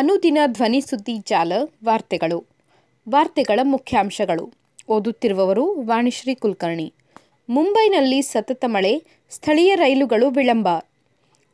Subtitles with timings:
[0.00, 1.52] ಅನುದಿನ ಧ್ವನಿ ಸುದ್ದಿ ಜಾಲ,
[1.84, 2.44] ವಾರ್ತೆಗಳು.
[3.08, 4.52] ವಾರ್ತೆಗಳ ಮುಖ್ಯಾಂಶಗಳು.
[4.88, 6.94] ಓದುತ್ತಿರುವವರು ವಾಣಿಶ್ರೀ ಕುಲಕರ್ಣಿ.
[7.48, 10.68] ಮುಂಬೈನಲ್ಲಿ ಸತತ ಮಳೆ, ಸ್ಥಳೀಯ ರೈಲುಗಳು ವಿಳಂಬ.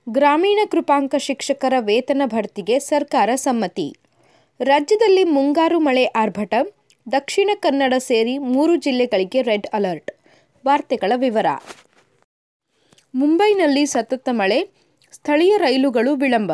[0.09, 3.96] ಗ್ರಾಮೀಣ ಕೃಪಾಂಕ ಶಿಕ್ಷಕರ ವೇತನ ಭರ್ತಿಗೆ ಸರ್ಕಾರ ಸಮ್ಮತಿ.
[4.60, 6.54] ರಾಜ್ಯದಲ್ಲಿ ಮುಂಗಾರು ಮಳೆ ಆರ್ಭಟ,
[7.12, 10.10] ದಕ್ಷಿಣ ಕನ್ನಡ ಸೇರಿ ಮೂರು ಜಿಲ್ಲೆಗಳಿಗೆ ರೆಡ್ ಅಲರ್ಟ್.
[10.66, 11.46] ವಾರ್ತೆಗಳ ವಿವರ.
[13.14, 14.68] ಮುಂಬೈನಲ್ಲಿ ಸತತ ಮಳೆ,
[15.12, 16.52] ಸ್ಥಳೀಯ ರೈಲುಗಳು ವಿಳಂಬ.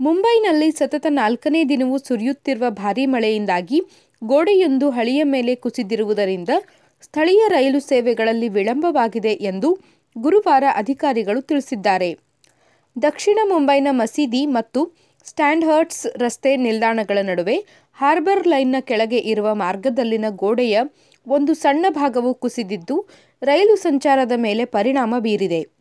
[0.00, 3.82] ಮುಂಬೈನಲ್ಲಿ ಸತತ ನಾಲ್ಕನೇ ದಿನವೂ ಸುರಿಯುತ್ತಿರುವ ಭಾರೀ ಮಳೆಯಿಂದಾಗಿ
[4.22, 6.48] ಗೋಡೆಯೊಂದು ಹಳಿಯ ಮೇಲೆ ಕುಸಿದಿರುವುದರಿಂದ
[7.02, 9.78] ಸ್ಥಳೀಯ ರೈಲು ಸೇವೆಗಳಲ್ಲಿ ವಿಳಂಬವಾಗಿದೆ ಎಂದು
[10.16, 12.18] ಗುರುವಾರ ಅಧಿಕಾರಿಗಳು ತಿಳಿಸಿದ್ದಾರೆ.
[12.96, 14.94] ದಕ್ಷಿಣ ಮುಂಬೈನ ಮಸೀದಿ ಮತ್ತು
[15.26, 17.56] ಸ್ಟ್ಯಾಂಡ್ಹರ್ಟ್ಸ್ ರಸ್ತೆ ನಿಲ್ದಾಣಗಳ ನಡುವೆ
[17.98, 20.78] ಹಾರ್ಬರ್ ಲೈನ್ನ ಕೆಳಗೆ ಇರುವ ಮಾರ್ಗದಲ್ಲಿನ ಗೋಡೆಯ
[21.26, 22.96] ಒಂದು ಸಣ್ಣ ಭಾಗವು ಕುಸಿದಿದ್ದು,
[23.42, 25.75] ರೈಲು ಸಂಚಾರದ ಮೇಲೆ ಪರಿಣಾಮ ಬೀರಿದೆ.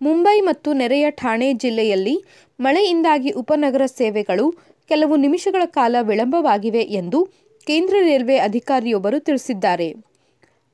[0.00, 2.24] ಮುಂಬೈ ಮತ್ತು ನೆರೆಯ ಠಾಣೆ ಜಿಲ್ಲೆಯಲ್ಲಿ
[2.60, 4.46] ಮಳೆಯಿಂದಾಗಿ ಉಪನಗರ ಸೇವೆಗಳು
[4.88, 7.18] ಕೆಲವು ನಿಮಿಷಗಳ ಕಾಲ ವಿಳಂಬವಾಗಿವೆ ಎಂದು
[7.66, 9.88] ಕೇಂದ್ರ ರೈಲ್ವೆ ಅಧಿಕಾರಿಯೊಬ್ಬರು ತಿಳಿಸಿದ್ದಾರೆ.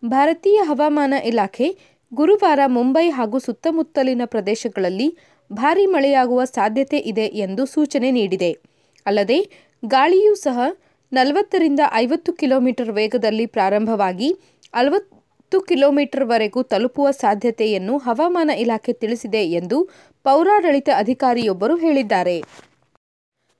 [0.04, 1.68] ಭಾರತೀಯ ಹವಾಮಾನ ಇಲಾಖೆ
[2.12, 5.08] ಗುರುವಾರ ಮುಂಬೈ ಹಾಗೂ ಸುತ್ತಮುತ್ತಲಿನ ಪ್ರದೇಶಗಳಲ್ಲಿ
[5.52, 8.52] ಭಾರೀ ಮಳೆಯಾಗುವ ಸಾಧ್ಯತೆ ಇದೆ ಎಂದು ಸೂಚನೆ ನೀಡಿದೆ.
[9.06, 9.38] ಅಲ್ಲದೆ,
[9.84, 10.58] ಗಾಳಿಯೂ ಸಹ
[11.12, 14.28] ನಲವತ್ತರಿಂದ ಐವತ್ತು ಕಿಲೋಮೀಟರ್ ವೇಗದಲ್ಲಿ ಪ್ರಾರಂಭವಾಗಿ
[15.52, 19.78] ಅರವತ್ತು ಕಿಲೋಮೀಟರ್ವರೆಗೂ ತಲುಪುವ ಸಾಧ್ಯತೆಯನ್ನು ಹವಾಮಾನ ಇಲಾಖೆ ತಿಳಿಸಿದೆ ಎಂದು
[20.24, 22.34] ಪೌರಾಡಳಿತ ಅಧಿಕಾರಿಯೊಬ್ಬರು ಹೇಳಿದ್ದಾರೆ.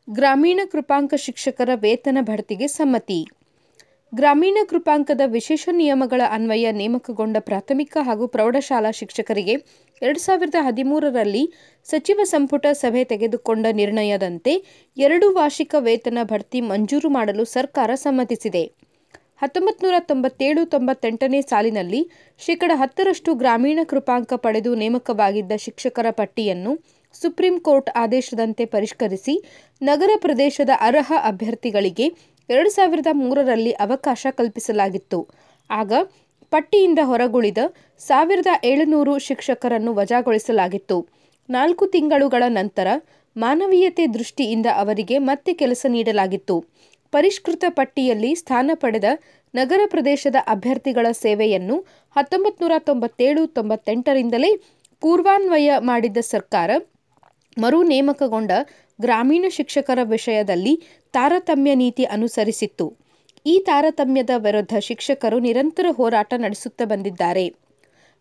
[0.08, 3.18] ಗ್ರಾಮೀಣ ಕೃಪಾಂಕ ಶಿಕ್ಷಕರ ವೇತನ ಬಡ್ತಿಗೆ ಸಮ್ಮತಿ.
[4.12, 9.54] ಗ್ರಾಮೀಣ ಕೃಪಾಂಕದ ವಿಶೇಷ ನಿಯಮಗಳ ಅನ್ವಯ ನೇಮಕಗೊಂಡ ಪ್ರಾಥಮಿಕ ಹಾಗೂ ಪ್ರೌಢಶಾಲಾ ಶಿಕ್ಷಕರಿಗೆ
[10.02, 11.44] ಎರಡು ಸಾವಿರದ ಹದಿಮೂರರಲ್ಲಿ
[11.86, 14.54] ಸಚಿವ ಸಂಪುಟ ಸಭೆ ತೆಗೆದುಕೊಂಡ ನಿರ್ಣಯದಂತೆ
[14.96, 18.64] ಎರಡು ವಾರ್ಷಿಕ ವೇತನ ಬಡ್ತಿ ಮಂಜೂರು ಮಾಡಲು ಸರ್ಕಾರ ಸಮ್ಮತಿಸಿದೆ.
[19.42, 22.00] ಹತ್ತೊಂಬತ್ತು ನೂರ ತೊಂಬತ್ತೇಳು ತೊಂಬತ್ತೆಂಟನೇ ಸಾಲಿನಲ್ಲಿ
[22.38, 26.72] ಶೇಕಡ ಹತ್ತರಷ್ಟು ಗ್ರಾಮೀಣ ಕೃಪಾಂಕ ಪಡೆದು ನೇಮಕವಾಗಿದ್ದ ಶಿಕ್ಷಕರ ಪಟ್ಟಿಯನ್ನು
[27.14, 29.34] ಸುಪ್ರೀಂ ಕೋರ್ಟ್ ಆದೇಶದಂತೆ ಪರಿಷ್ಕರಿಸಿ
[29.82, 32.06] ನಗರ ಪ್ರದೇಶದ ಅರ್ಹ ಅಭ್ಯರ್ಥಿಗಳಿಗೆ
[32.48, 35.28] ಎರಡು ಸಾವಿರದ ಮೂರರಲ್ಲಿ ಅವಕಾಶ ಕಲ್ಪಿಸಲಾಗಿತ್ತು.
[35.70, 35.92] ಆಗ
[36.52, 37.58] ಪಟ್ಟಿಯಿಂದ ಹೊರಗುಳಿದ
[37.98, 41.08] ಸಾವಿರದ ಏಳುನೂರು ಶಿಕ್ಷಕರನ್ನು ವಜಾಗೊಳಿಸಲಾಗಿತ್ತು.
[41.48, 42.88] ನಾಲ್ಕು ತಿಂಗಳುಗಳ ನಂತರ
[43.36, 46.56] ಮಾನವೀಯತೆ ದೃಷ್ಟಿಯಿಂದ ಅವರಿಗೆ ಮತ್ತೆ ಕೆಲಸ ನೀಡಲಾಗಿತ್ತು.
[47.14, 49.08] ಪರಿಷ್ಕೃತ ಪಟ್ಟಿಯಲ್ಲಿ ಸ್ಥಾನ ಪಡೆದ
[49.54, 51.76] ನಗರ ಪ್ರದೇಶದ ಅಭ್ಯರ್ಥಿಗಳ ಸೇವೆಯನ್ನು
[52.16, 54.50] ಹತ್ತೊಂಬತ್ತು ನೂರ ತೊಂಬತ್ತೇಳು, ತೊಂಬತ್ತೆಂಟರಿಂದಲೇ
[55.02, 56.70] ಪೂರ್ವಾನ್ವಯ ಮಾಡಿದ್ದ ಸರ್ಕಾರ
[57.56, 58.50] ಮರು ನೇಮಕಗೊಂಡ
[59.00, 60.74] ಗ್ರಾಮೀಣ ಶಿಕ್ಷಕರ ವಿಷಯದಲ್ಲಿ
[61.14, 62.86] ತಾರತಮ್ಯ ನೀತಿ ಅನುಸರಿಸಿತ್ತು.
[63.46, 67.46] ಈ ತಾರತಮ್ಯದ ವಿರುದ್ಧ ಶಿಕ್ಷಕರು ನಿರಂತರ ಹೋರಾಟ ನಡೆಸುತ್ತಾ ಬಂದಿದ್ದಾರೆ.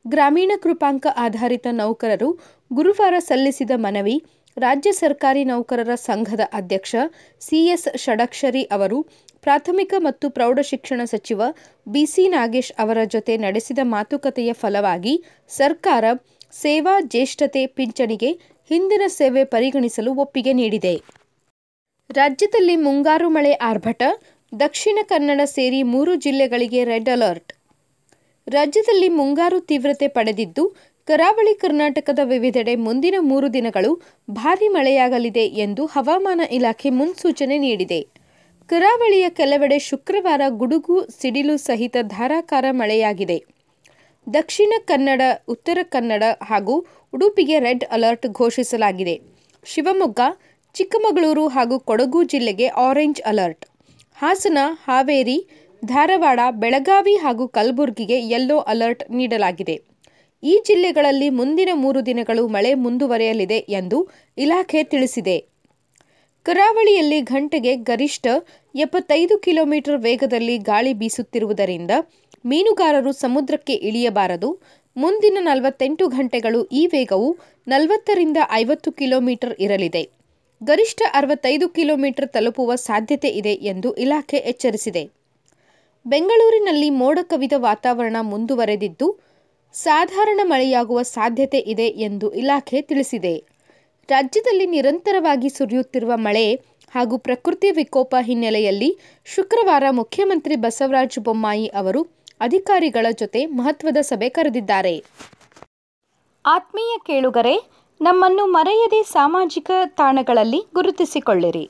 [0.06, 2.30] ಗ್ರಾಮೀಣ ಕೃಪಾಂಕ ಆಧಾರಿತ ನೌಕರರು
[2.74, 4.16] ಗುರುವಾರ ಸಲ್ಲಿಸಿದ ಮನವಿ
[4.58, 6.96] ರಾಜ್ಯ ಸರ್ಕಾರಿ ನೌಕರರ ಸಂಘದ ಅಧ್ಯಕ್ಷ
[7.42, 9.04] ಸಿಎಸ್ ಷಡಕ್ಷರಿ ಅವರು,
[9.42, 11.42] ಪ್ರಾಥಮಿಕ ಮತ್ತು ಪ್ರೌಢಶಿಕ್ಷಣ ಸಚಿವ
[11.88, 16.06] ಬಿಸಿ ನಾಗೇಶ್ ಅವರ ಜೊತೆ ನಡೆಸಿದ ಮಾತುಕತೆಯ ಫಲವಾಗಿ ಸರ್ಕಾರ
[16.52, 18.32] ಸೇವಾ ಜ್ಯೇಷ್ಠತೆ ಪಿಂಚಣಿಗೆ
[18.70, 20.96] ಹಿಂದಿನ ಸೇವೆ ಪರಿಗಣಿಸಲು ಒಪ್ಪಿಗೆ ನೀಡಿದೆ.
[22.10, 24.04] ರಾಜ್ಯದಲ್ಲಿ ಮುಂಗಾರು ಮಳೆ ಆರ್ಭಟ,
[24.60, 27.54] ದಕ್ಷಿಣ ಕನ್ನಡ ಸೇರಿ ಮೂರು ಜಿಲ್ಲೆಗಳಿಗೆ ರೆಡ್ ಅಲರ್ಟ್.
[28.48, 30.64] ರಾಜ್ಯದಲ್ಲಿ ಮುಂಗಾರು ತೀವ್ರತೆ ಪಡೆದಿದ್ದು
[31.08, 38.08] ಕರಾವಳಿ ಕರ್ನಾಟಕದ ವಿವಿಧೆಡೆ ಮುಂದಿನ ಮೂರು ದಿನಗಳು ಭಾರೀ ಮಳೆಯಾಗಲಿದೆ ಎಂದು ಹವಾಮಾನ ಇಲಾಖೆ ಮುನ್ಸೂಚನೆ ನೀಡಿದೆ.
[38.68, 43.44] ಕರಾವಳಿಯ ಕೆಲವೆಡೆ ಶುಕ್ರವಾರ ಗುಡುಗು, ಸಿಡಿಲು ಸಹಿತ ಧಾರಾಕಾರ ಮಳೆಯಾಗಿದೆ.
[44.34, 49.22] ದಕ್ಷಿಣ ಕನ್ನಡ, ಉತ್ತರ ಕನ್ನಡ ಹಾಗೂ ಉಡುಪಿಗೆ ರೆಡ್ ಅಲರ್ಟ್ ಘೋಷಿಸಲಾಗಿದೆ.
[49.66, 50.20] ಶಿವಮೊಗ್ಗ,
[50.74, 53.66] ಚಿಕ್ಕಮಗಳೂರು ಹಾಗೂ ಕೊಡಗು ಜಿಲ್ಲೆಗೆ ಆರೆಂಜ್ ಅಲರ್ಟ್.
[54.16, 55.48] ಹಾಸನ, ಹಾವೇರಿ,
[55.86, 59.93] ಧಾರವಾಡ, ಬೆಳಗಾವಿ ಹಾಗೂ ಕಲಬುರಗಿಗೆ ಯೆಲ್ಲೋ ಅಲರ್ಟ್ ನೀಡಲಾಗಿದೆ.
[60.44, 65.38] ಈ ಜಿಲ್ಲೆಗಳಲ್ಲಿ ಮುಂದಿನ ಮೂರು ದಿನಗಳು ಮಳೆ ಮುಂದುವರೆಯಲಿದೆ ಎಂದು ಇಲಾಖೆ ತಿಳಿಸಿದೆ.
[66.46, 68.28] ಕರಾವಳಿಯಲ್ಲಿ ಗಂಟೆಗೆ ಗರಿಷ್ಠ
[68.76, 71.92] ಎಪ್ಪತ್ತೈದು ಕಿಲೋಮೀಟರ್ ವೇಗದಲ್ಲಿ ಗಾಳಿ ಬೀಸುತ್ತಿರುವುದರಿಂದ
[72.46, 74.50] ಮೀನುಗಾರರು ಸಮುದ್ರಕ್ಕೆ ಇಳಿಯಬಾರದು.
[74.98, 77.38] ಮುಂದಿನ ನಲವತ್ತೆಂಟು ಗಂಟೆಗಳು ಈ ವೇಗವು
[77.68, 80.04] ನಲವತ್ತರಿಂದ ಐವತ್ತು ಕಿಲೋಮೀಟರ್ ಇರಲಿದೆ.
[80.64, 85.04] ಗರಿಷ್ಠ ಅರವತ್ತೈದು ಕಿಲೋಮೀಟರ್ ತಲುಪುವ ಸಾಧ್ಯತೆ ಇದೆ ಎಂದು ಇಲಾಖೆ ಎಚ್ಚರಿಸಿದೆ.
[86.06, 89.33] ಬೆಂಗಳೂರಿನಲ್ಲಿ ಮೋಡ ಕವಿದ ವಾತಾವರಣ ಮುಂದುವರೆದಿದ್ದು
[89.74, 93.44] ಸಾಧಾರಣ ಮಳೆಯಾಗುವ ಸಾಧ್ಯತೆ ಇದೆ ಎಂದು ಇಲಾಖೆ ತಿಳಿಸಿದೆ.
[94.08, 96.54] ರಾಜ್ಯದಲ್ಲಿ ನಿರಂತರವಾಗಿ ಸುರಿಯುತ್ತಿರುವ ಮಳೆ
[96.92, 102.02] ಹಾಗೂ ಪ್ರಕೃತಿ ವಿಕೋಪ ಹಿನ್ನೆಲೆಯಲ್ಲಿ ಶುಕ್ರವಾರ ಮುಖ್ಯಮಂತ್ರಿ ಬಸವರಾಜ ಬೊಮ್ಮಾಯಿ ಅವರು
[102.40, 105.04] ಅಧಿಕಾರಿಗಳ ಜೊತೆ ಮಹತ್ವದ ಸಭೆ ಕರೆದಿದ್ದಾರೆ.
[106.46, 107.70] ಆತ್ಮೀಯ ಕೇಳುಗರೆ,
[108.02, 111.70] ನಮ್ಮನ್ನು ಮರೆಯದೆ ಸಾಮಾಜಿಕ ತಾಣಗಳಲ್ಲಿ ಗುರುತಿಸಿಕೊಳ್ಳಿರಿ.